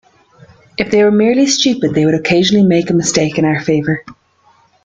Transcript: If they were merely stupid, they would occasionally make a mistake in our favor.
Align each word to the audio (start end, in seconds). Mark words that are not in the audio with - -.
If 0.79 0.89
they 0.89 1.03
were 1.03 1.11
merely 1.11 1.45
stupid, 1.45 1.93
they 1.93 2.05
would 2.05 2.15
occasionally 2.15 2.65
make 2.65 2.89
a 2.89 2.93
mistake 2.95 3.37
in 3.37 3.45
our 3.45 3.63
favor. 3.63 4.03